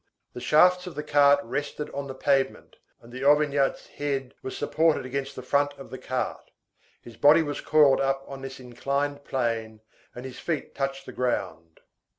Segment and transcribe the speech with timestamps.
[0.33, 5.05] The shafts of the cart rested on the pavement, and the Auvergnat's head was supported
[5.05, 6.49] against the front of the cart.
[7.03, 9.81] His body was coiled up on this inclined plane
[10.15, 11.81] and his feet touched the ground.